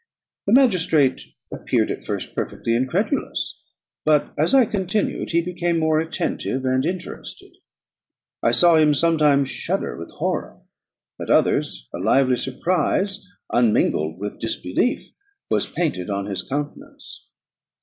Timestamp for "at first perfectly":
1.91-2.73